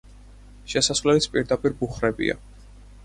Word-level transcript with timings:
შესასვლელის 0.71 1.29
პირდაპირ 1.35 1.77
ბუხრებია. 1.83 2.39